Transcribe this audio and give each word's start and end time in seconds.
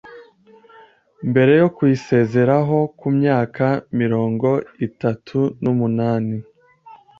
mbere 1.29 1.51
yo 1.61 1.67
kuyisezeraho 1.75 2.77
ku 2.99 3.07
myaka 3.17 3.65
mirongo 3.99 4.49
itatu 4.87 5.39
numunani 5.61 6.37